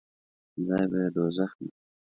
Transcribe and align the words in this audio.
ځای 0.67 0.85
به 0.91 0.97
یې 1.03 1.09
دوږخ 1.15 1.51
وي. 1.59 1.69